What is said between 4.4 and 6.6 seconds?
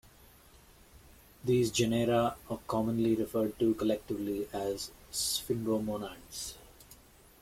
as sphingomonads.